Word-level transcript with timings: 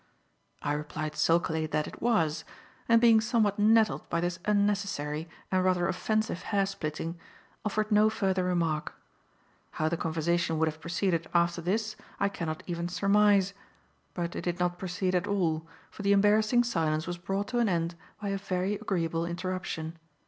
I 0.63 0.73
replied 0.73 1.15
sulkily 1.15 1.67
that 1.67 1.85
it 1.87 2.01
was; 2.01 2.43
and 2.89 2.99
being 2.99 3.21
somewhat 3.21 3.59
nettled 3.59 4.09
by 4.09 4.19
this 4.19 4.39
unnecessary 4.45 5.29
and 5.51 5.63
rather 5.63 5.87
offensive 5.87 6.41
hairsplitting, 6.41 7.19
offered 7.63 7.91
no 7.91 8.09
further 8.09 8.43
remark. 8.43 8.95
How 9.73 9.89
the 9.89 9.97
conversation 9.97 10.57
would 10.57 10.67
have 10.67 10.81
proceeded 10.81 11.27
after 11.35 11.61
this, 11.61 11.95
I 12.19 12.29
cannot 12.29 12.63
even 12.65 12.89
surmise. 12.89 13.53
But 14.15 14.35
it 14.35 14.41
did 14.41 14.59
not 14.59 14.79
proceed 14.79 15.13
at 15.13 15.27
all, 15.27 15.67
for 15.91 16.01
the 16.01 16.13
embarrassing 16.13 16.63
silence 16.63 17.05
was 17.05 17.19
brought 17.19 17.49
to 17.49 17.59
an 17.59 17.69
end 17.69 17.93
by 18.19 18.29
a 18.29 18.39
very 18.39 18.73
agreeable 18.77 19.27
interruption. 19.27 19.99